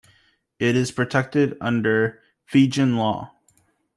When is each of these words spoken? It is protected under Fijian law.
It 0.57 0.75
is 0.75 0.89
protected 0.91 1.55
under 1.61 2.23
Fijian 2.47 2.97
law. 2.97 3.35